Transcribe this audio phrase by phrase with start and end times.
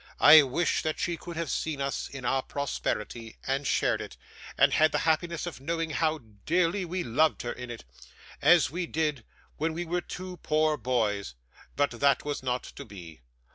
[0.19, 4.17] I wish that she could have seen us in our prosperity, and shared it,
[4.57, 7.83] and had the happiness of knowing how dearly we loved her in it,
[8.41, 9.23] as we did
[9.57, 11.35] when we were two poor boys;
[11.75, 13.21] but that was not to be.